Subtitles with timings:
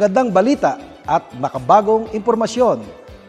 [0.00, 2.80] magandang balita at makabagong impormasyon,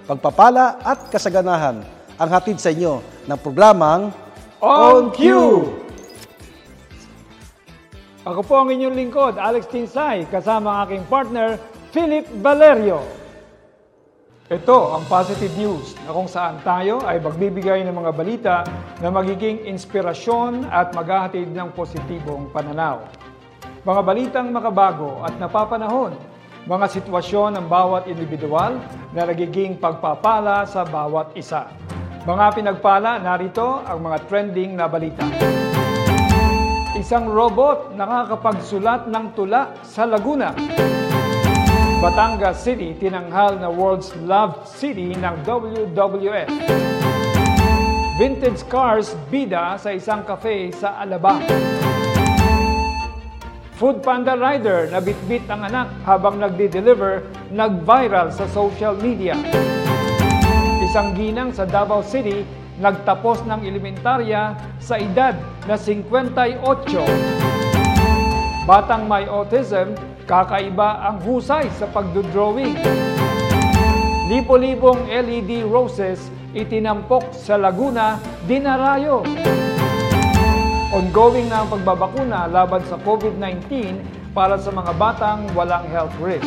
[0.08, 1.84] pagpapala at kasaganahan
[2.16, 4.08] ang hatid sa inyo ng programang
[4.64, 5.68] On Cue!
[8.24, 11.60] Ako po ang inyong lingkod, Alex Tinsay, kasama ang aking partner,
[11.92, 13.04] Philip Valerio.
[14.48, 18.56] Ito ang positive news na kung saan tayo ay magbibigay ng mga balita
[19.04, 23.04] na magiging inspirasyon at maghahatid ng positibong pananaw.
[23.84, 26.31] Mga balitang makabago at napapanahon,
[26.70, 28.78] mga sitwasyon ng bawat individual
[29.18, 31.66] na nagiging pagpapala sa bawat isa.
[32.22, 35.26] Mga pinagpala, narito ang mga trending na balita.
[36.94, 40.54] Isang robot nakakapagsulat ng tula sa Laguna.
[41.98, 46.50] Batangas City tinanghal na World's Loved City ng WWF.
[48.22, 51.42] Vintage cars bida sa isang cafe sa Alabang.
[53.82, 59.34] Food Panda Rider na bitbit ang anak habang nagdi-deliver, nag-viral sa social media.
[60.86, 62.46] Isang ginang sa Davao City
[62.78, 65.34] nagtapos ng elementarya sa edad
[65.66, 66.62] na 58.
[68.70, 69.98] Batang may autism,
[70.30, 72.78] kakaiba ang husay sa pagdodrawing.
[74.30, 79.26] Libo-libong LED roses itinampok sa Laguna, dinarayo.
[80.92, 83.96] Ongoing na ang pagbabakuna laban sa COVID-19
[84.36, 86.44] para sa mga batang walang health risk.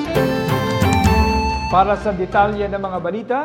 [1.72, 3.40] Para sa detalye ng mga balita,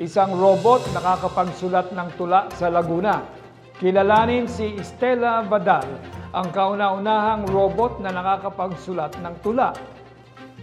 [0.00, 3.28] isang robot nakakapagsulat ng tula sa Laguna.
[3.76, 5.84] Kilalanin si Estela Vadal,
[6.32, 9.76] ang kauna-unahang robot na nakakapagsulat ng tula.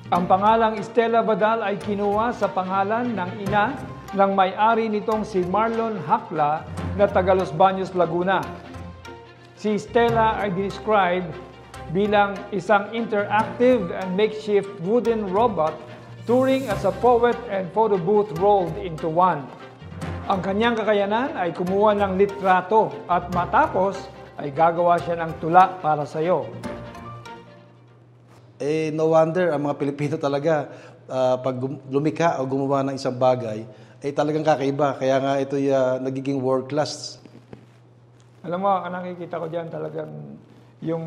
[0.10, 3.78] Ang pangalang Estela Vadal ay kinuha sa pangalan ng ina
[4.18, 6.66] ng may-ari nitong si Marlon Hakla
[6.98, 8.71] na taga Los Baños, Laguna.
[9.62, 11.38] Si Stella ay described
[11.94, 15.78] bilang isang interactive and makeshift wooden robot
[16.26, 19.46] touring as a poet and photo booth rolled into one.
[20.26, 24.10] Ang kanyang kakayanan ay kumuha ng litrato at matapos
[24.42, 26.50] ay gagawa siya ng tula para sa iyo.
[28.58, 30.74] Eh, no wonder ang mga Pilipino talaga
[31.06, 33.62] ah, pag lumikha o gumawa ng isang bagay,
[34.02, 34.98] eh talagang kakaiba.
[34.98, 35.54] Kaya nga ito
[36.02, 37.21] nagiging world class.
[38.42, 40.12] Alam mo, ang nakikita ko dyan talagang
[40.82, 41.06] yung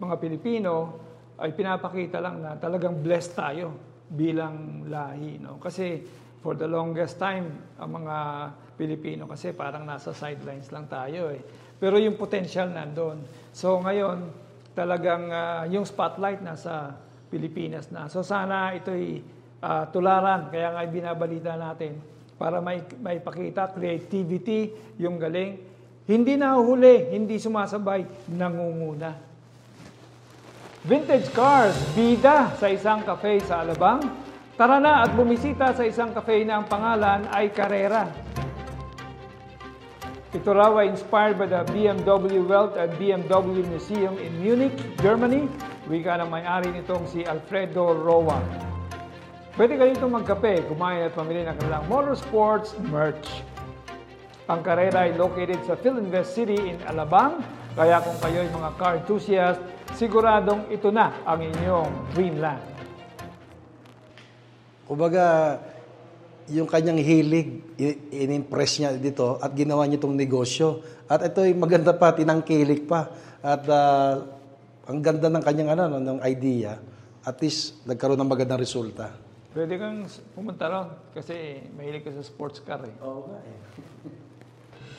[0.00, 0.96] mga Pilipino
[1.36, 3.76] ay pinapakita lang na talagang blessed tayo
[4.08, 5.36] bilang lahi.
[5.36, 5.60] No?
[5.60, 6.00] Kasi
[6.40, 8.16] for the longest time, ang mga
[8.80, 11.42] Pilipino kasi parang nasa sidelines lang tayo eh.
[11.76, 13.22] Pero yung potential nandun.
[13.52, 14.32] So ngayon,
[14.72, 16.96] talagang ah, yung spotlight nasa
[17.28, 18.08] Pilipinas na.
[18.08, 19.20] So sana ito'y
[19.60, 22.00] ah, tularan, kaya nga binabalita natin
[22.38, 25.58] para may, may pakita creativity, yung galing,
[26.08, 29.12] hindi nahuhuli, hindi sumasabay, nangunguna.
[30.88, 34.00] Vintage cars, bida sa isang cafe sa Alabang.
[34.56, 38.08] Tara na at bumisita sa isang cafe na ang pangalan ay Carrera.
[40.32, 45.44] Ito raw ay inspired by the BMW Welt at BMW Museum in Munich, Germany.
[45.92, 48.40] Wika ng may-ari nitong si Alfredo Roa.
[49.56, 53.44] Pwede kayo itong magkape, kumain at pamili ng kanilang motorsports merch.
[54.48, 57.44] Ang karera ay located sa Philinvest City in Alabang,
[57.76, 59.60] kaya kung kayo ay mga car enthusiast,
[59.92, 62.64] siguradong ito na ang inyong dreamland.
[64.88, 65.60] Kumbaga,
[66.48, 67.60] yung kanyang hilig,
[68.08, 70.80] in-impress niya dito at ginawa niya itong negosyo.
[71.04, 73.12] At ito ay maganda pa, tinangkilik pa.
[73.44, 74.32] At ah,
[74.88, 76.80] ang ganda ng kanyang ano, no, ng idea.
[77.20, 79.12] At least, nagkaroon ng magandang resulta.
[79.52, 82.96] Pwede kang pumunta ron kasi mahilig ka sa sports car eh.
[83.04, 83.56] Oo nga eh.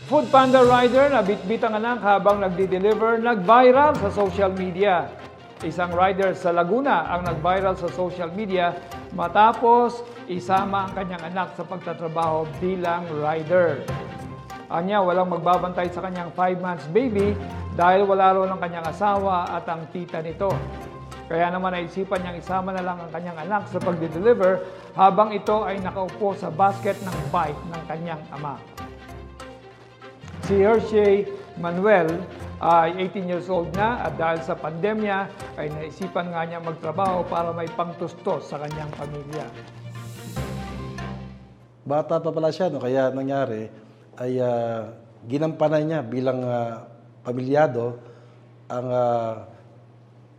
[0.09, 5.05] Food Panda Rider na bitbit ang anak habang nagdi-deliver, nag-viral sa social media.
[5.61, 8.73] Isang rider sa Laguna ang nag-viral sa social media
[9.13, 13.85] matapos isama ang kanyang anak sa pagtatrabaho bilang rider.
[14.73, 17.37] Anya, walang magbabantay sa kanyang 5 months baby
[17.77, 20.49] dahil wala raw ng kanyang asawa at ang tita nito.
[21.29, 24.65] Kaya naman naisipan niyang isama na lang ang kanyang anak sa pagdi-deliver
[24.97, 28.57] habang ito ay nakaupo sa basket ng bike ng kanyang ama.
[30.49, 31.29] Si Hershey
[31.61, 32.09] Manuel
[32.57, 35.29] ay 18 years old na at dahil sa pandemya
[35.61, 39.45] ay naisipan nga niya magtrabaho para may pangtustos sa kanyang pamilya.
[41.85, 42.81] Bata pa pala siya, no?
[42.81, 43.69] kaya nangyari
[44.17, 44.89] ay ah,
[45.29, 46.81] ginampanan niya bilang ah,
[47.21, 48.01] pamilyado
[48.73, 49.45] ang ah,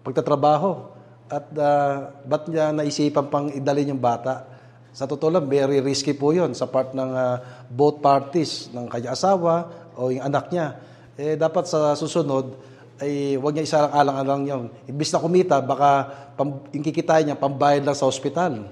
[0.03, 0.91] pagtatrabaho.
[1.31, 4.43] At uh, ba't niya naisipan pang idalin yung bata?
[4.91, 7.39] Sa totoo lang, very risky po yun sa part ng ah,
[7.71, 10.81] both parties, ng kanya asawa o yung anak niya.
[11.20, 12.56] Eh, dapat sa susunod,
[13.00, 14.64] ay huwag niya isarang alang-alang yun.
[14.88, 18.64] Imbis na kumita, baka pam, yung kikitain niya, pambayad lang sa ospital.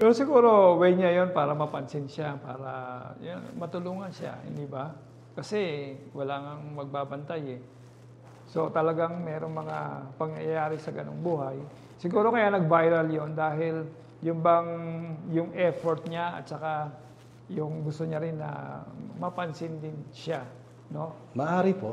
[0.00, 2.72] Pero siguro, way niya yon para mapansin siya, para
[3.20, 4.92] yun, matulungan siya, hindi ba?
[5.36, 7.60] Kasi wala nang magbabantay eh.
[8.54, 9.78] So talagang merong mga
[10.14, 11.58] pangyayari sa ganong buhay.
[11.98, 13.82] Siguro kaya nag-viral yon dahil
[14.22, 14.70] yung bang
[15.34, 16.88] yung effort niya at saka
[17.52, 18.80] yung gusto niya rin na
[19.20, 20.44] mapansin din siya,
[20.88, 21.32] no?
[21.36, 21.92] Maari po.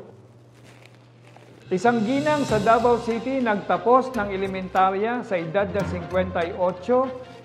[1.72, 6.52] Isang ginang sa Davao City nagtapos ng elementarya sa edad na 58.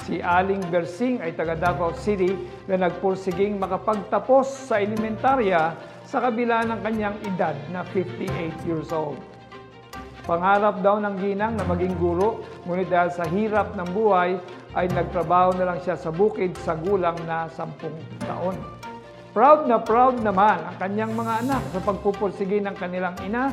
[0.06, 2.34] Si Aling Bersing ay taga Davao City
[2.66, 9.18] na nagpursiging makapagtapos sa elementarya sa kabila ng kanyang edad na 58 years old.
[10.26, 14.42] Pangarap daw ng ginang na maging guro, ngunit dahil sa hirap ng buhay
[14.76, 17.80] ay nagtrabaho na lang siya sa bukid sa gulang na 10
[18.28, 18.56] taon.
[19.32, 23.52] Proud na proud naman ang kanyang mga anak sa pagpupursige ng kanilang ina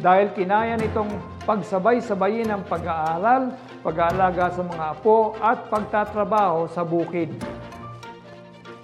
[0.00, 1.08] dahil kinaya nitong
[1.44, 3.52] pagsabay-sabayin ang pag-aaral,
[3.84, 7.32] pag-aalaga sa mga apo at pagtatrabaho sa bukid.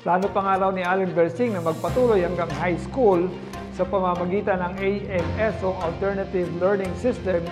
[0.05, 3.29] Plano pa nga raw ni Allen Bersing na magpatuloy hanggang high school
[3.77, 7.45] sa pamamagitan ng ALS o Alternative Learning System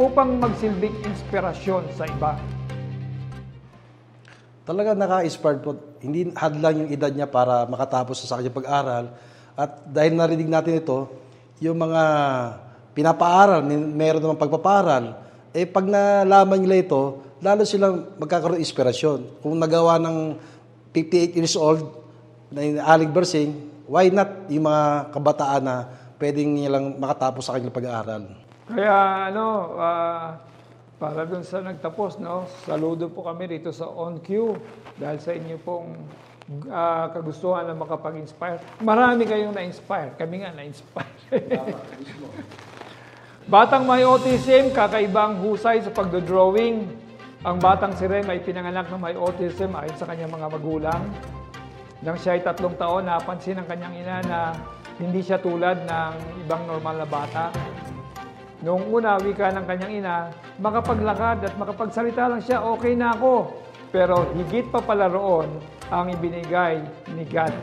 [0.00, 2.59] upang magsilbing inspirasyon sa iba.
[4.64, 5.76] Talaga naka-inspired po.
[6.04, 9.04] Hindi hadlang yung edad niya para makatapos sa kanyang pag-aral.
[9.56, 11.08] At dahil narinig natin ito,
[11.60, 12.02] yung mga
[12.96, 15.04] pinapaaral, meron naman pagpaparal,
[15.50, 19.42] eh pag nalaman nila ito, lalo silang magkakaroon ng inspirasyon.
[19.42, 20.36] Kung nagawa ng
[20.94, 21.82] 58 years old
[22.52, 23.50] na Aling Bersing,
[23.90, 25.76] why not yung mga kabataan na
[26.20, 28.22] pwedeng nilang makatapos sa kanilang pag-aaral?
[28.70, 28.94] Kaya
[29.32, 29.44] ano,
[29.80, 30.38] ah,
[31.00, 34.60] para dun sa nagtapos, no, saludo po kami dito sa On Cue
[35.00, 35.96] dahil sa inyo pong
[36.68, 38.60] ah, kagustuhan na makapag-inspire.
[38.84, 40.12] Marami kayong na-inspire.
[40.20, 41.16] Kami nga na-inspire.
[43.50, 46.84] Batang may autism, kakaibang husay sa pagdodrawing.
[47.40, 51.02] Ang batang si Rem ay pinanganak ng may autism ayon sa kanyang mga magulang.
[52.04, 54.38] Nang siya ay tatlong taon, napansin ng kanyang ina na
[55.00, 57.48] hindi siya tulad ng ibang normal na bata.
[58.60, 60.16] Noong una, wika ng kanyang ina,
[60.60, 63.56] makapaglakad at makapagsalita lang siya, okay na ako.
[63.88, 65.48] Pero higit pa pala roon
[65.88, 66.84] ang ibinigay
[67.16, 67.56] ni God.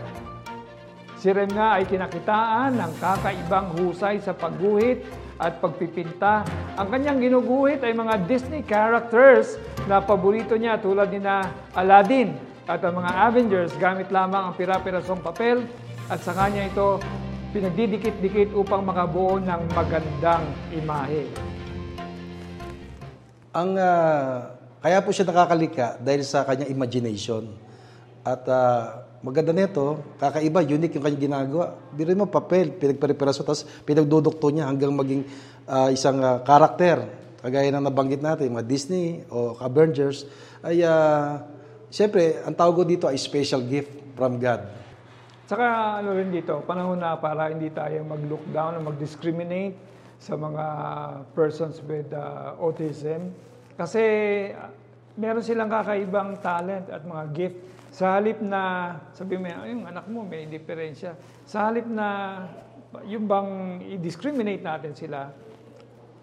[1.21, 5.05] Si Rem nga ay kinakitaan ng kakaibang husay sa pagguhit
[5.37, 6.41] at pagpipinta.
[6.77, 11.45] Ang kanyang ginuguhit ay mga Disney characters na paborito niya tulad ni na
[11.77, 12.33] Aladdin
[12.65, 15.61] at ang mga Avengers gamit lamang ang pira-pirasong papel
[16.09, 16.99] at sa kanya ito
[17.57, 21.25] pinagdidikit-dikit upang makabuo ng magandang imahe.
[23.49, 27.49] Ang ah, kaya po siya nakakalika dahil sa kanyang imagination.
[28.21, 31.73] At ah, maganda nito, kakaiba, unique yung kanyang ginagawa.
[31.89, 35.25] Biro mo papel, pinagpare-peraso, tapos pinagdudukto niya hanggang maging
[35.65, 37.09] ah, isang karakter.
[37.41, 40.29] Kagaya ng nabanggit natin, mga Disney o Avengers,
[40.61, 41.37] ay uh,
[41.93, 44.86] siyempre, ang tawag dito ay special gift from God.
[45.47, 49.79] Saka ano rin dito, panahon na para hindi tayo mag-look down o mag-discriminate
[50.19, 50.65] sa mga
[51.31, 53.31] persons with uh, autism.
[53.79, 54.03] Kasi
[54.51, 54.67] uh,
[55.15, 57.57] meron silang kakaibang talent at mga gift.
[57.95, 61.15] Sa halip na, sabi mo, "Ay, yung anak mo may diferensya.
[61.47, 62.43] Sa halip na
[63.07, 65.31] yung bang i-discriminate natin sila,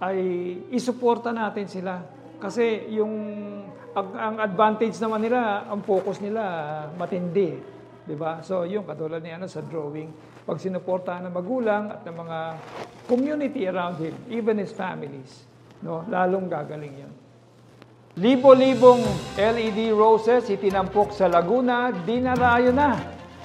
[0.04, 0.20] ay
[0.68, 2.04] isuporta natin sila.
[2.36, 3.14] Kasi yung
[3.96, 6.42] ang, ang advantage naman nila, ang focus nila
[6.98, 7.73] matindi.
[8.04, 8.44] 'Di ba?
[8.44, 10.12] So, yung katulad ni ano sa drawing,
[10.44, 12.38] pag sinuportahan ng magulang at ng mga
[13.08, 15.48] community around him, even his families,
[15.80, 17.12] no, lalong gagaling 'yon.
[18.14, 19.02] Libo-libong
[19.34, 22.94] LED roses itinampok sa Laguna, dinarayo na.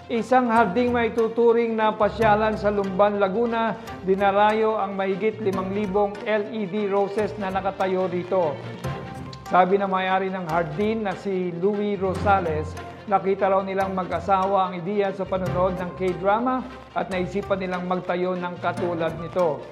[0.10, 3.74] Isang harding may tuturing na pasyalan sa Lumban, Laguna,
[4.06, 8.54] dinarayo ang mahigit 5,000 LED roses na nakatayo rito.
[9.50, 12.70] Sabi na may-ari ng hardin na si Louis Rosales,
[13.10, 16.62] nakita raw nilang mag-asawa ang ideya sa panonood ng K-drama
[16.94, 19.66] at naisipan nilang magtayo ng katulad nito.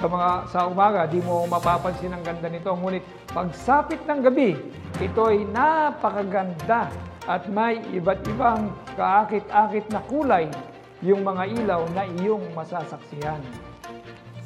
[0.00, 2.72] Sa mga sa umaga, di mo mapapansin ang ganda nito.
[2.72, 4.56] Ngunit pagsapit ng gabi,
[4.98, 6.88] ito ay napakaganda
[7.28, 10.48] at may iba't ibang kaakit-akit na kulay
[11.04, 13.44] yung mga ilaw na iyong masasaksihan.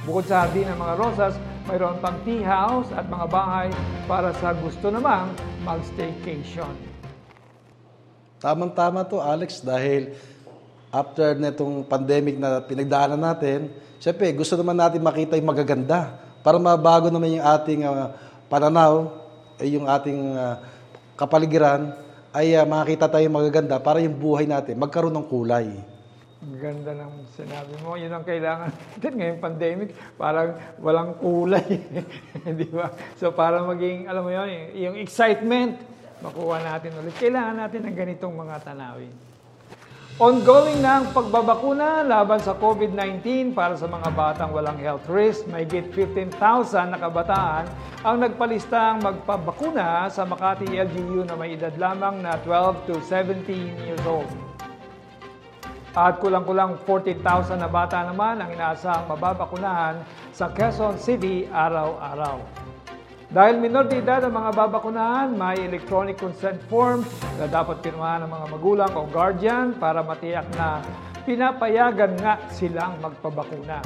[0.03, 1.35] Bukod sa hardin ng mga rosas,
[1.71, 3.69] mayroon pang tea house at mga bahay
[4.11, 5.31] para sa gusto namang
[5.63, 6.88] mag-staycation.
[8.39, 10.15] Tamang-tama to, Alex, dahil
[10.95, 13.69] after netong pandemic na pinagdaanan natin,
[13.99, 16.15] syempre gusto naman natin makita yung magaganda
[16.47, 18.15] para mabago naman yung ating ah,
[18.47, 19.11] pananaw,
[19.59, 20.63] ay yung ating ah,
[21.19, 21.99] kapaligiran,
[22.31, 25.75] ay ah, makita tayo magaganda para yung buhay natin magkaroon ng kulay.
[26.39, 27.99] Ganda ng sinabi mo.
[27.99, 29.91] Yun ang kailangan natin ngayong pandemic.
[30.15, 31.83] Parang walang kulay.
[32.63, 32.95] Di ba?
[33.19, 34.47] So para maging, alam mo yun,
[34.79, 37.15] yung excitement, makuha natin ulit.
[37.17, 39.13] Kailangan natin ng ganitong mga tanawin.
[40.19, 45.47] Ongoing na ang pagbabakuna laban sa COVID-19 para sa mga batang walang health risk.
[45.47, 47.71] May git 15,000 na kabataan
[48.03, 53.47] ang nagpalistang magpabakuna sa Makati LGU na may edad lamang na 12 to 17
[53.87, 54.27] years old.
[55.95, 60.03] At kulang-kulang 14,000 na bata naman ang inaasahang mababakunahan
[60.35, 62.58] sa Quezon City araw-araw.
[63.29, 67.05] Dahil minor edad ang mga babakunahan, may electronic consent form
[67.37, 70.81] na dapat pirmahan ng mga magulang o guardian para matiyak na
[71.29, 73.85] pinapayagan nga silang magpabakuna.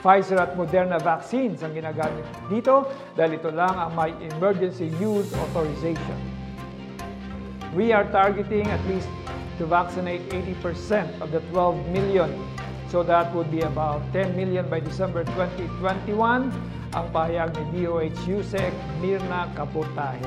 [0.00, 6.16] Pfizer at Moderna vaccines ang ginagamit dito dahil ito lang ang may emergency use authorization.
[7.76, 9.12] We are targeting at least
[9.60, 12.32] to vaccinate 80% of the 12 million.
[12.88, 16.48] So that would be about 10 million by December 2021
[16.96, 18.72] ang pahayag ni DOH USEC
[19.04, 20.24] Mirna Kaputahe.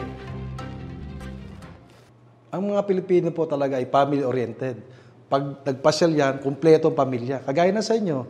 [2.53, 4.77] Ang mga Pilipino po talaga ay family-oriented.
[5.25, 7.41] Pag nagpasyal yan, kumpleto ang pamilya.
[7.41, 8.21] Kagaya na sa inyo,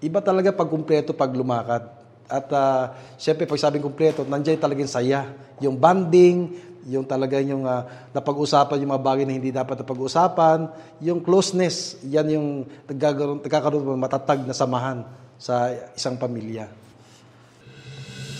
[0.00, 1.84] iba talaga pag kumpleto pag lumakad.
[2.32, 5.28] At uh, siyempre, pag sabing kumpleto, nandiyan talagang saya.
[5.60, 6.48] Yung bonding,
[6.88, 10.64] yung talaga yung uh, napag-usapan yung mga bagay na hindi dapat napag-usapan,
[11.04, 12.48] yung closeness, yan yung
[12.88, 15.04] nagkakaroon ng matatag na samahan
[15.36, 16.81] sa isang pamilya.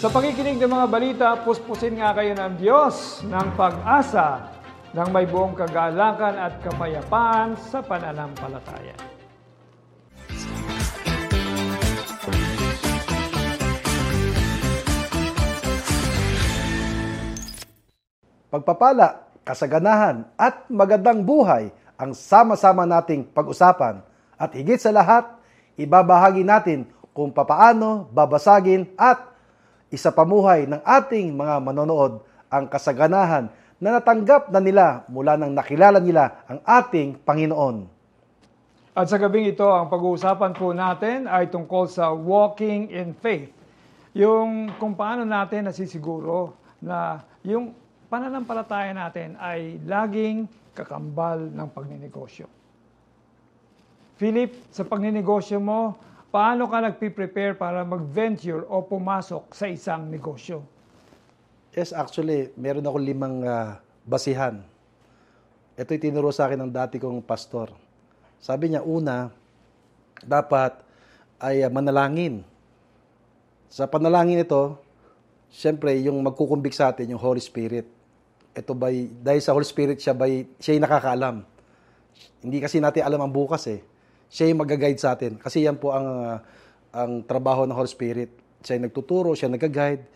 [0.03, 4.51] Sa pakikinig ng mga balita, puspusin nga kayo ng Diyos ng pag-asa
[4.99, 8.99] ng may buong kagalakan at kapayapaan sa pananampalataya.
[18.51, 24.03] Pagpapala, kasaganahan at magandang buhay ang sama-sama nating pag-usapan
[24.35, 25.31] at higit sa lahat,
[25.79, 29.32] ibabahagi natin kung papaano babasagin at
[29.93, 36.01] isa pamuhay ng ating mga manonood ang kasaganahan na natanggap na nila mula nang nakilala
[36.01, 37.85] nila ang ating Panginoon.
[38.97, 43.53] At sa gabing ito, ang pag-uusapan po natin ay tungkol sa walking in faith.
[44.17, 47.77] Yung kung paano natin nasisiguro na yung
[48.09, 52.49] pananampalataya natin ay laging kakambal ng pagninegosyo.
[54.21, 55.97] Philip, sa pagninegosyo mo,
[56.33, 60.65] paano ka nagpi-prepare para mag-venture o pumasok sa isang negosyo?
[61.77, 63.77] Yes, actually, meron ako limang uh,
[64.09, 64.65] basihan.
[65.77, 67.69] Ito'y tinuro sa akin ng dati kong pastor.
[68.41, 69.29] Sabi niya, una,
[70.25, 70.81] dapat
[71.37, 72.41] ay uh, manalangin.
[73.69, 74.81] Sa panalangin ito,
[75.53, 77.85] siyempre, yung magkukumbik sa atin, yung Holy Spirit.
[78.57, 78.89] Ito ba,
[79.21, 80.29] dahil sa Holy Spirit, siya ba,
[80.61, 81.45] siya yung nakakaalam.
[82.41, 83.92] Hindi kasi natin alam ang bukas eh
[84.33, 85.37] siya yung mag-guide sa atin.
[85.37, 86.39] Kasi yan po ang, uh,
[86.89, 88.33] ang trabaho ng Holy Spirit.
[88.65, 90.09] Siya yung nagtuturo, siya nag-guide.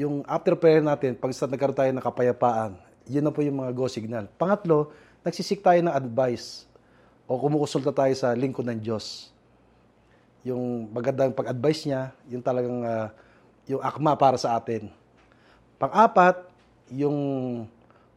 [0.00, 3.76] Yung after prayer natin, pag sa nagkaroon tayo ng kapayapaan, yun na po yung mga
[3.76, 4.24] go signal.
[4.40, 6.64] Pangatlo, nagsisik tayo ng advice
[7.28, 9.28] o kumukonsulta tayo sa lingkod ng Diyos.
[10.48, 13.12] Yung magandang pag-advise niya, yung talagang uh,
[13.68, 14.88] yung akma para sa atin.
[15.76, 16.48] Pang-apat,
[16.88, 17.18] yung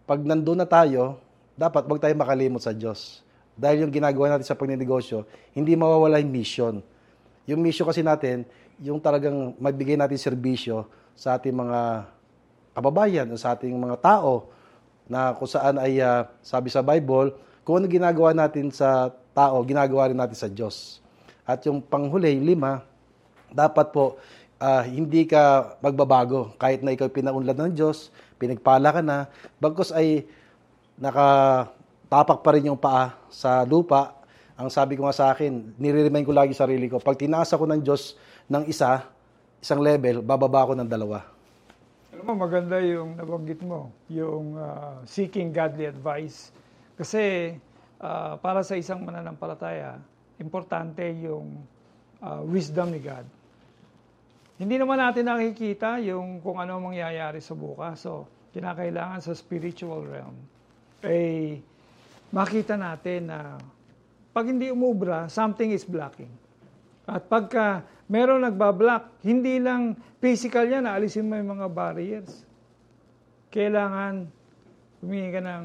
[0.08, 1.20] pag nandun na tayo,
[1.60, 3.20] dapat wag tayo makalimot sa Diyos.
[3.62, 5.22] Dahil yung ginagawa natin sa pagnenegosyo,
[5.54, 6.76] hindi mawawala yung mission.
[7.46, 8.42] Yung mission kasi natin,
[8.82, 12.10] yung talagang magbigay natin serbisyo sa ating mga
[12.74, 14.50] kababayan, sa ating mga tao,
[15.06, 20.10] na kung saan ay, uh, sabi sa Bible, kung ano ginagawa natin sa tao, ginagawa
[20.10, 20.98] rin natin sa Diyos.
[21.46, 22.82] At yung panghuli, lima,
[23.54, 24.18] dapat po,
[24.58, 26.58] uh, hindi ka magbabago.
[26.58, 28.10] Kahit na ikaw pinaunlad ng Diyos,
[28.42, 29.30] pinagpala ka na,
[29.62, 30.26] bagkos ay
[30.98, 31.28] naka
[32.12, 34.20] tapak pa rin yung paa sa lupa.
[34.60, 37.80] Ang sabi ko nga sa akin, nire-remind ko lagi sarili ko, pag tinaas ako ng
[37.80, 38.20] Diyos
[38.52, 39.08] ng isa,
[39.64, 41.24] isang level, bababa ako ng dalawa.
[42.12, 46.52] Alam mo, maganda yung nabanggit mo, yung uh, seeking godly advice.
[47.00, 47.56] Kasi
[48.04, 49.96] uh, para sa isang mananampalataya,
[50.36, 51.64] importante yung
[52.20, 53.24] uh, wisdom ni God.
[54.60, 58.04] Hindi naman natin nakikita yung kung ano mangyayari sa bukas.
[58.04, 60.38] So, kinakailangan sa spiritual realm.
[61.02, 61.71] Eh,
[62.32, 63.60] makita natin na
[64.32, 66.32] pag hindi umubra, something is blocking.
[67.04, 72.48] At pagka meron nagbablock, hindi lang physical yan, alisin mo yung mga barriers.
[73.52, 74.32] Kailangan
[75.04, 75.64] humingi ka ng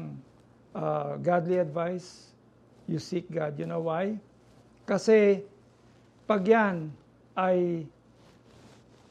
[0.75, 2.35] uh, godly advice.
[2.87, 3.55] You seek God.
[3.55, 4.19] You know why?
[4.83, 5.43] Kasi
[6.27, 6.91] pag yan
[7.39, 7.87] ay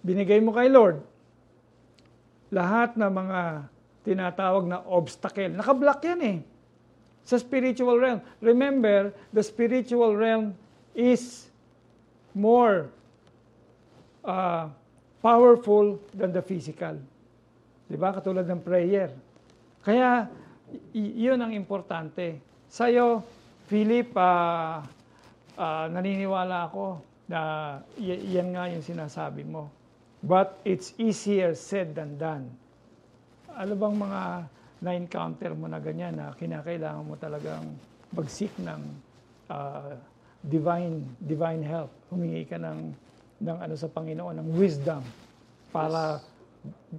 [0.04, 1.00] binigay mo kay Lord,
[2.52, 3.40] lahat ng mga
[4.04, 6.38] tinatawag na obstacle, nakablock yan eh
[7.26, 8.22] sa spiritual realm.
[8.38, 10.54] Remember, the spiritual realm
[10.94, 11.50] is
[12.30, 12.86] more
[14.22, 14.70] uh,
[15.18, 16.94] powerful than the physical.
[17.90, 18.14] Di ba?
[18.14, 19.10] Katulad ng prayer.
[19.82, 20.30] Kaya,
[20.94, 22.38] yun ang importante.
[22.70, 23.26] Sa'yo,
[23.66, 24.86] Philip, uh,
[25.58, 27.40] uh, naniniwala ako na
[27.98, 29.66] yan nga yung sinasabi mo.
[30.22, 32.46] But it's easier said than done.
[33.50, 34.22] Ano bang mga
[34.86, 37.74] na-encounter mo na ganyan na kinakailangan mo talagang
[38.14, 38.80] mag-seek ng
[39.50, 39.98] uh,
[40.46, 41.90] divine divine help.
[42.06, 42.94] Humingi ka ng
[43.42, 45.02] ng ano sa Panginoon ng wisdom
[45.74, 46.22] para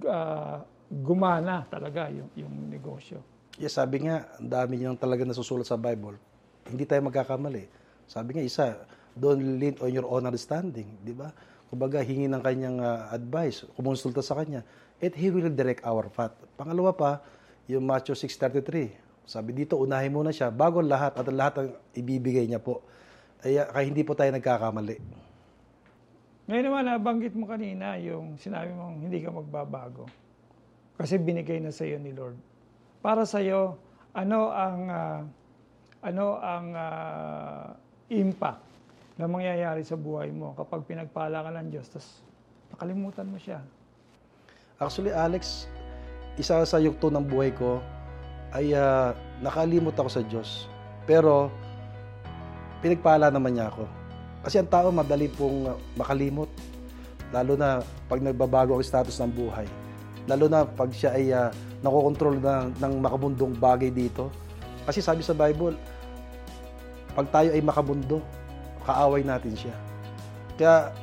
[0.04, 0.56] uh,
[0.92, 3.24] gumana talaga yung yung negosyo.
[3.58, 6.14] Yes, sabi nga, ang dami niyang talaga nasusulat sa Bible.
[6.70, 7.66] Hindi tayo magkakamali.
[8.06, 8.86] Sabi nga, isa,
[9.18, 10.86] don't lean on your own understanding.
[11.02, 11.34] Di ba?
[11.66, 14.62] Kumbaga, hingi ng kanyang uh, advice, kumonsulta sa kanya,
[15.02, 16.38] and He will direct our path.
[16.54, 17.10] Pangalawa pa,
[17.68, 19.28] yung Matthew 6.33.
[19.28, 22.80] Sabi dito, unahin muna siya bago lahat at lahat ang ibibigay niya po.
[23.44, 24.96] Ay, kaya hindi po tayo nagkakamali.
[26.48, 30.08] Ngayon naman, nabanggit mo kanina yung sinabi mong hindi ka magbabago.
[30.96, 32.40] Kasi binigay na sa iyo ni Lord.
[33.04, 33.76] Para sa iyo,
[34.16, 35.20] ano ang uh,
[36.02, 37.64] ano ang uh,
[38.08, 38.64] impact
[39.20, 42.24] na mangyayari sa buhay mo kapag pinagpala ka ng Diyos tapos
[42.72, 43.60] nakalimutan mo siya.
[44.78, 45.68] Actually, Alex,
[46.38, 47.82] isa sa yugto ng buhay ko
[48.54, 50.70] ay uh, nakalimot ako sa Diyos.
[51.04, 51.50] Pero
[52.80, 53.84] pinagpala naman niya ako.
[54.46, 56.48] Kasi ang tao madali pong makalimot.
[57.34, 59.66] Lalo na pag nagbabago ang status ng buhay.
[60.30, 61.50] Lalo na pag siya ay uh,
[61.82, 64.32] nakokontrol na, ng makabundong bagay dito.
[64.88, 65.76] Kasi sabi sa Bible,
[67.12, 68.22] pag tayo ay makabundo,
[68.86, 69.74] kaaway natin siya.
[70.56, 70.94] Kaya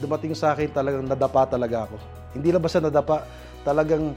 [0.00, 1.96] dumating sa akin talagang nadapa talaga ako.
[2.34, 3.26] Hindi lang basta nadapa,
[3.62, 4.16] talagang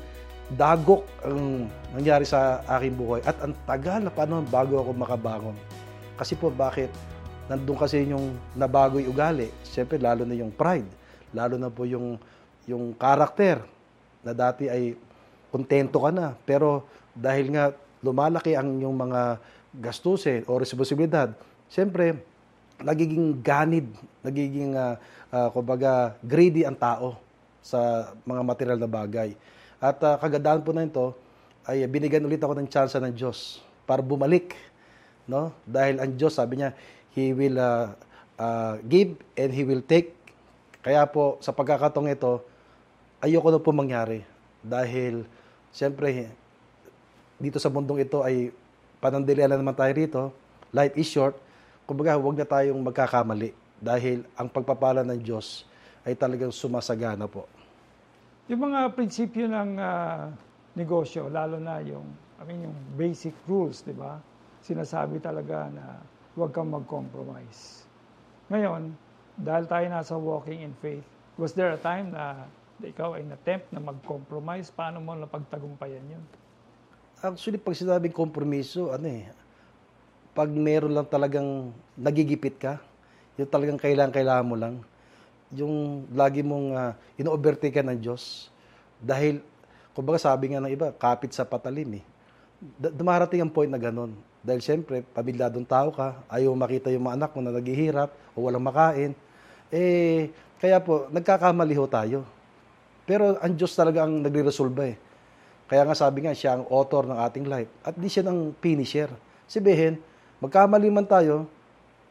[0.54, 3.20] dagok ang nangyari sa aking buhay.
[3.28, 5.58] At ang tagal na panahon bago ako makabangon.
[6.16, 6.88] Kasi po bakit?
[7.52, 9.52] Nandun kasi yung nabago yung ugali.
[9.68, 10.88] Siyempre, lalo na yung pride.
[11.36, 12.16] Lalo na po yung,
[12.64, 13.60] yung karakter
[14.24, 14.96] na dati ay
[15.52, 16.36] kontento ka na.
[16.48, 19.40] Pero dahil nga lumalaki ang yung mga
[19.76, 21.36] gastusin o responsibilidad,
[21.68, 22.24] siyempre,
[22.80, 23.88] nagiging ganid,
[24.24, 24.96] nagiging, uh,
[25.32, 27.20] uh, kumbaga, greedy ang tao
[27.60, 29.36] sa mga material na bagay.
[29.78, 31.13] At uh, kagandaan po na ito,
[31.68, 34.56] ay binigyan ulit ako ng chance ng Diyos para bumalik.
[35.28, 35.52] No?
[35.68, 36.72] Dahil ang Diyos, sabi niya,
[37.12, 37.92] He will uh,
[38.40, 40.16] uh, give and He will take.
[40.82, 42.40] Kaya po, sa pagkakatong ito,
[43.20, 44.24] ayoko na po mangyari.
[44.63, 45.28] Dahil,
[45.76, 46.32] siyempre,
[47.38, 48.50] dito sa mundong ito ay
[49.04, 50.22] panandalian na naman tayo rito.
[50.72, 51.36] Life is short.
[51.86, 53.52] Kumbaga, huwag na tayong magkakamali.
[53.78, 55.68] Dahil ang pagpapala ng Diyos
[56.02, 57.46] ay talagang sumasagana po.
[58.48, 60.32] Yung mga prinsipyo ng uh,
[60.72, 62.08] negosyo, lalo na yung,
[62.40, 64.24] I mean, yung basic rules, di ba?
[64.64, 66.00] Sinasabi talaga na
[66.32, 67.84] huwag kang mag-compromise.
[68.48, 68.96] Ngayon,
[69.36, 71.04] dahil tayo nasa walking in faith,
[71.36, 72.48] was there a time na
[72.80, 74.72] ikaw ay na-tempt na mag-compromise?
[74.72, 76.24] Paano mo napagtagumpayan yun?
[77.20, 79.28] Actually, pag sinabing kompromiso, ano eh,
[80.32, 82.80] pag meron lang talagang nagigipit ka,
[83.36, 84.80] yung talagang kailangan-kailangan mo lang,
[85.54, 88.52] yung lagi mong uh, ino-overtake ng Diyos.
[89.00, 89.40] Dahil,
[89.96, 92.06] kumbaga sabi nga ng iba, kapit sa patalim eh.
[92.80, 94.18] Dumarating ang point na ganun.
[94.42, 98.66] Dahil siyempre, pamilyadong tao ka, ayaw makita yung mga anak mo na naghihirap o walang
[98.66, 99.12] makain.
[99.70, 102.20] Eh, kaya po, nagkakamali ho tayo.
[103.08, 104.96] Pero ang Diyos talaga ang nagre-resolve eh.
[105.68, 107.72] Kaya nga sabi nga, siya ang author ng ating life.
[107.84, 109.12] At di siya ng finisher.
[109.48, 110.00] Sabihin,
[110.40, 111.48] magkamali man tayo,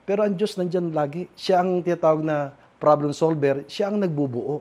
[0.04, 1.26] pero ang Diyos nandyan lagi.
[1.34, 4.60] Siya ang tinatawag na problem solver, siya ang nagbubuo.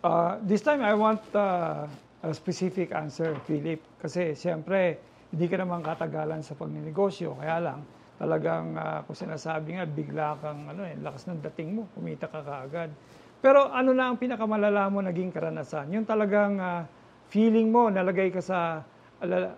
[0.00, 1.84] Uh, this time, I want uh,
[2.24, 3.80] a specific answer, Philip.
[4.00, 4.96] Kasi siyempre,
[5.32, 7.36] hindi ka naman katagalan sa pagninegosyo.
[7.36, 7.80] Kaya lang,
[8.16, 12.40] talagang uh, kung sinasabi nga, bigla kang, ano eh, lakas ng dating mo, kumita ka
[12.44, 12.92] kaagad.
[13.40, 15.88] Pero ano na ang pinakamalala mo naging karanasan?
[15.96, 16.84] Yung talagang uh,
[17.32, 18.84] feeling mo, nalagay ka sa
[19.20, 19.56] ala,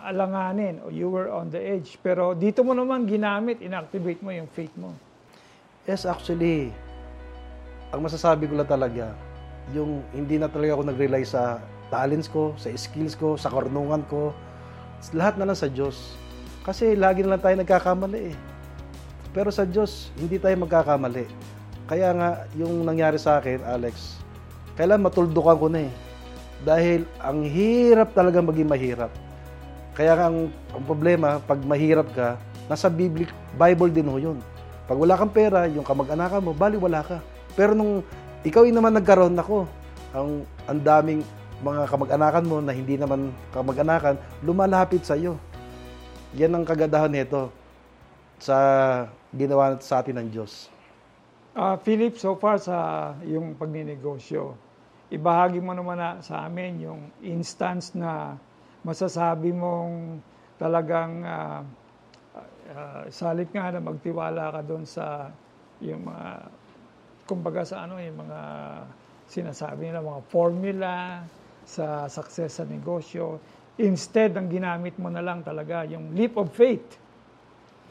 [0.00, 2.00] alanganin o you were on the edge.
[2.00, 4.96] Pero dito mo naman ginamit, inactivate mo yung faith mo.
[5.88, 6.76] Yes, actually,
[7.88, 9.16] ang masasabi ko lang talaga,
[9.72, 11.56] yung hindi na talaga ako nag-rely sa
[11.88, 14.36] talents ko, sa skills ko, sa karunungan ko,
[15.16, 16.12] lahat na lang sa Diyos.
[16.68, 18.36] Kasi lagi na lang tayo nagkakamali eh.
[19.32, 21.24] Pero sa Diyos, hindi tayo magkakamali.
[21.88, 24.20] Kaya nga, yung nangyari sa akin, Alex,
[24.76, 25.92] kailan matuldukan ko na eh.
[26.60, 29.08] Dahil ang hirap talaga maging mahirap.
[29.96, 32.36] Kaya nga ang, ang problema, pag mahirap ka,
[32.68, 34.36] nasa Bible, Bible din ho yun.
[34.90, 37.22] Pag wala kang pera, yung kamag-anakan mo, bali wala ka.
[37.54, 38.02] Pero nung
[38.42, 39.70] ikaw yung naman nagkaroon ako,
[40.10, 41.22] ang, ang daming
[41.62, 45.38] mga kamag-anakan mo na hindi naman kamag-anakan, lumalapit sa iyo.
[46.34, 47.54] Yan ang kagandahan nito
[48.42, 48.58] sa
[49.30, 50.66] ginawa sa atin ng Diyos.
[51.54, 54.58] Ah, Philip, so far sa yung pagninegosyo,
[55.06, 58.34] ibahagi mo naman na sa amin yung instance na
[58.82, 60.18] masasabi mong
[60.58, 61.62] talagang uh,
[62.70, 65.30] uh, salip nga na magtiwala ka doon sa
[65.82, 66.28] yung mga
[67.26, 68.40] kumbaga sa ano yung mga
[69.30, 70.94] sinasabi nila mga formula
[71.62, 73.38] sa success sa negosyo
[73.80, 77.00] instead ang ginamit mo na lang talaga yung leap of faith.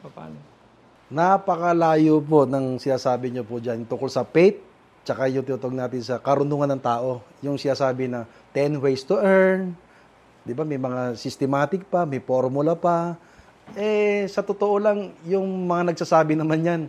[0.00, 0.38] Paano?
[1.10, 4.62] Napakalayo po ng sinasabi niyo po dyan tungkol sa faith,
[5.02, 7.18] tsaka yung tinutog natin sa karunungan ng tao.
[7.42, 8.22] Yung sinasabi na
[8.54, 9.74] 10 ways to earn,
[10.46, 13.18] di ba, may mga systematic pa, may formula pa.
[13.78, 16.80] Eh, sa totoo lang, yung mga nagsasabi naman yan,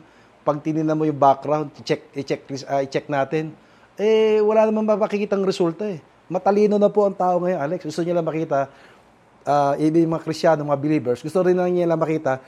[0.41, 3.54] pag tinignan mo yung background, i-check, i-check, uh, i-check natin,
[4.02, 6.02] eh, wala naman mapakikitang resulta eh.
[6.26, 7.86] Matalino na po ang tao ngayon, Alex.
[7.86, 8.65] Gusto niya lang makita,
[9.46, 12.41] uh, yung mga Krisyano, mga believers, gusto rin lang niya lang makita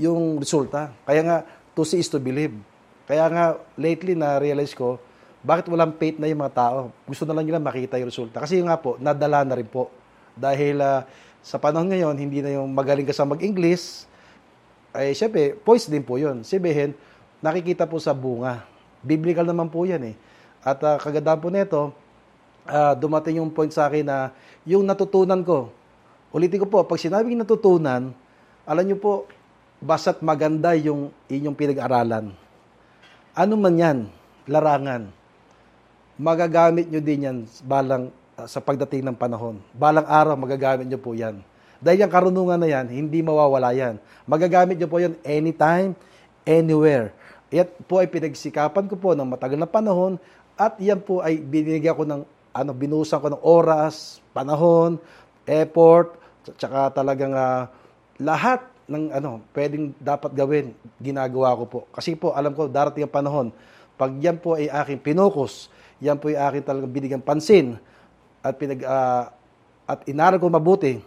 [0.00, 0.88] yung resulta.
[1.04, 1.36] Kaya nga,
[1.76, 2.56] to see is to believe.
[3.04, 3.44] Kaya nga,
[3.76, 4.96] lately na-realize ko,
[5.44, 6.88] bakit walang faith na yung mga tao?
[7.04, 8.40] Gusto na lang nila makita yung resulta.
[8.40, 9.92] Kasi nga po, nadala na rin po.
[10.32, 11.04] Dahil uh,
[11.44, 14.08] sa panahon ngayon, hindi na yung magaling ka sa mag-English,
[14.96, 16.40] ay syempre, poise din po yun.
[16.40, 16.96] Sabihin,
[17.44, 18.64] nakikita po sa bunga.
[19.04, 20.16] Biblical naman po yan eh.
[20.64, 21.92] At uh, kagandaan po nito,
[22.64, 24.32] uh, dumating yung point sa akin na
[24.64, 25.68] yung natutunan ko,
[26.32, 28.16] ulitin ko po, pag sinabing natutunan,
[28.64, 29.28] alam nyo po,
[29.84, 32.32] basta't maganda yung inyong pinag-aralan.
[33.36, 33.98] Ano man yan,
[34.48, 35.12] larangan,
[36.16, 38.08] magagamit nyo din yan balang
[38.50, 39.62] sa pagdating ng panahon.
[39.70, 41.38] Balang araw, magagamit nyo po yan.
[41.78, 44.00] Dahil yung karunungan na yan, hindi mawawala yan.
[44.26, 45.94] Magagamit nyo po yan anytime,
[46.42, 47.14] anywhere.
[47.54, 50.18] Yan po ay pinagsikapan ko po ng matagal na panahon
[50.58, 52.22] at yan po ay binigyan ko ng
[52.54, 54.98] ano, binusan ko ng oras, panahon,
[55.46, 56.14] effort,
[56.54, 57.66] tsaka talagang uh,
[58.22, 60.70] lahat ng ano, pwedeng dapat gawin,
[61.02, 61.80] ginagawa ko po.
[61.90, 63.46] Kasi po, alam ko, darating ang panahon,
[63.98, 65.66] pag yan po ay aking pinokus,
[65.98, 67.74] yan po ay aking talagang binigyan pansin,
[68.44, 69.32] at pinag, uh,
[69.88, 71.00] at inaral ko mabuti,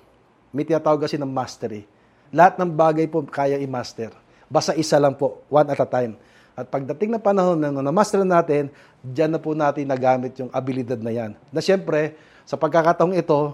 [0.50, 1.86] may tinatawag kasi ng mastery.
[2.34, 4.10] Lahat ng bagay po kaya i-master.
[4.50, 6.18] Basta isa lang po, one at a time.
[6.58, 8.74] At pagdating ng panahon na na-master natin,
[9.06, 11.38] dyan na po natin nagamit yung abilidad na yan.
[11.54, 12.18] Na siyempre,
[12.50, 13.54] sa pagkakataong ito,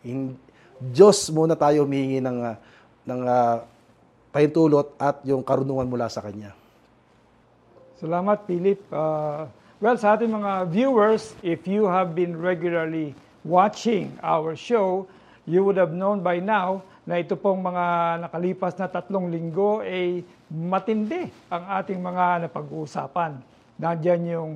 [0.00, 0.32] in,
[0.80, 2.56] Diyos muna tayo humihingi ng uh,
[3.06, 3.56] ng uh,
[4.32, 6.56] pahintulot at yung karunungan mula sa Kanya.
[8.00, 8.82] Salamat, Philip.
[8.90, 9.46] Uh,
[9.82, 15.10] well, sa ating mga viewers, if you have been regularly watching our show,
[15.42, 17.84] you would have known by now na ito pong mga
[18.22, 23.42] nakalipas na tatlong linggo ay matindi ang ating mga napag-uusapan.
[23.74, 24.50] Nandiyan yung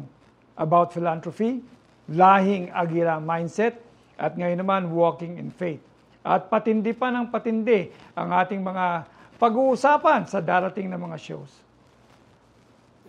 [0.55, 1.59] about philanthropy,
[2.07, 3.83] lahing Agira mindset,
[4.15, 5.83] at ngayon naman walking in faith.
[6.23, 9.11] At patindi pa ng patindi ang ating mga
[9.43, 11.51] pag-uusapan sa darating na mga shows.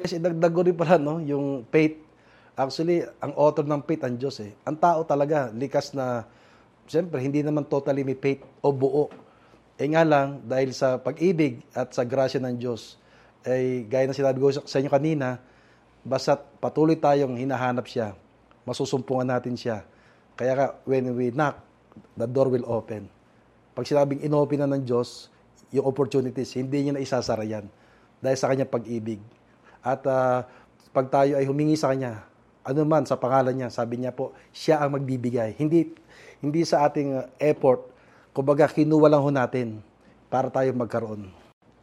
[0.02, 2.07] Yes, idagdag ko rin pala, no, yung faith.
[2.58, 4.50] Actually, ang author ng faith ang Diyos eh.
[4.66, 6.26] Ang tao talaga, likas na,
[6.90, 9.14] siyempre, hindi naman totally may faith o buo.
[9.78, 12.98] Eh nga lang, dahil sa pag-ibig at sa grasya ng Diyos,
[13.46, 15.38] ay eh, gaya na sinabi ko sa inyo kanina,
[16.02, 18.18] basta't patuloy tayong hinahanap siya,
[18.66, 19.86] masusumpungan natin siya.
[20.34, 21.62] Kaya ka, when we knock,
[22.18, 23.06] the door will open.
[23.78, 25.30] Pag sinabing inopen na ng Diyos,
[25.70, 27.70] yung opportunities, hindi niya na isasara yan
[28.18, 29.22] dahil sa kanyang pag-ibig.
[29.86, 30.42] At uh,
[30.90, 32.27] pag tayo ay humingi sa Kanya,
[32.68, 35.56] ano man sa pangalan niya, sabi niya po, siya ang magbibigay.
[35.56, 35.96] Hindi,
[36.44, 37.88] hindi sa ating effort,
[38.36, 39.80] kumbaga kinuha lang ho natin
[40.28, 41.32] para tayo magkaroon.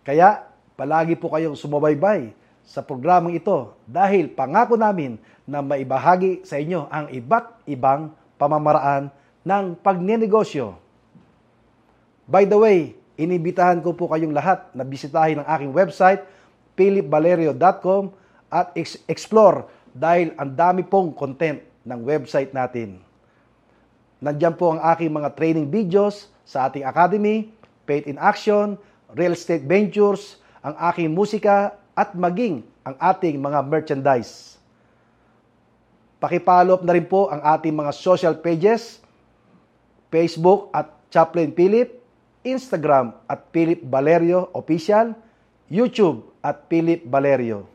[0.04, 0.44] Kaya,
[0.76, 5.16] palagi po kayong sumabaybay sa programang ito dahil pangako namin
[5.48, 9.08] na maibahagi sa inyo ang iba't ibang pamamaraan
[9.40, 10.76] ng pagnenegosyo.
[12.28, 16.24] By the way, inibitahan ko po kayong lahat na bisitahin ang aking website,
[16.76, 18.12] philipvalerio.com
[18.52, 18.76] at
[19.08, 22.98] explore dahil ang dami pong content ng website natin.
[24.18, 27.54] Nandiyan po ang aking mga training videos sa ating academy,
[27.86, 28.74] Faith in Action,
[29.14, 34.58] Real Estate Ventures, ang aking musika at maging ang ating mga merchandise.
[36.18, 39.04] Pakipollow up na rin po ang ating mga social pages
[40.14, 41.90] Facebook at Chaplain Philip,
[42.46, 45.10] Instagram at Philip Valerio Official,
[45.66, 47.73] YouTube at Philip Valerio.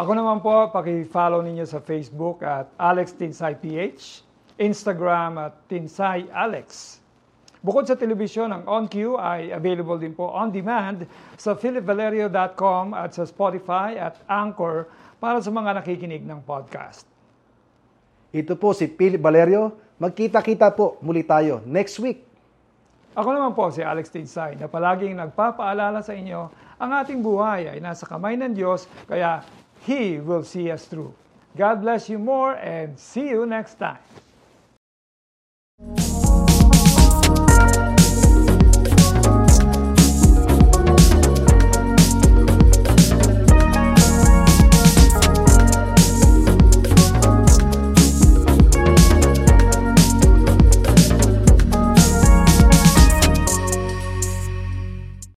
[0.00, 4.24] Ako naman po, paki-follow ninyo sa Facebook at Alex Tinsay PH,
[4.56, 6.96] Instagram at Tinsay Alex.
[7.60, 11.04] Bukod sa telebisyon, ang OnQ ay available din po on demand
[11.36, 14.88] sa philipvalerio.com at sa Spotify at Anchor
[15.20, 17.04] para sa mga nakikinig ng podcast.
[18.32, 22.24] Ito po si Philip Valerio Magkita-kita po muli tayo next week.
[23.12, 26.48] Ako naman po si Alex Tinsay na palaging nagpapaalala sa inyo
[26.80, 29.44] ang ating buhay ay nasa kamay ng Diyos kaya
[29.86, 31.14] He will see us through.
[31.56, 33.98] God bless you more and see you next time.